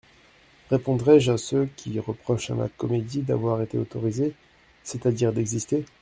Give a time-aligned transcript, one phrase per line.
[0.71, 4.33] Répondrai-je à ceux qui reprochent à ma comédie d'avoir été autorisée,
[4.81, 5.85] c'est-à-dire d'exister?